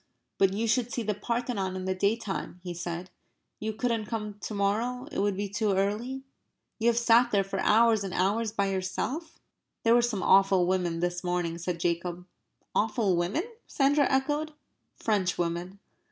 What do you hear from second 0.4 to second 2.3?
you should see the Parthenon in the day